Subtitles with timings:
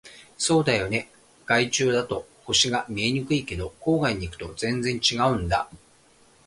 [0.35, 1.11] そうだよね。
[1.45, 5.69] 街中だと星が見えにくいけど、郊外に行くと全然違うんだ。